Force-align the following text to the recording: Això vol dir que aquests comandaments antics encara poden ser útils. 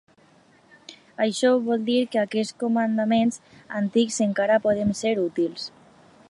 Això 1.25 1.51
vol 1.67 1.83
dir 1.89 1.97
que 2.15 2.21
aquests 2.21 2.57
comandaments 2.63 3.39
antics 3.83 4.19
encara 4.29 4.59
poden 4.65 4.99
ser 5.03 5.13
útils. 5.27 5.71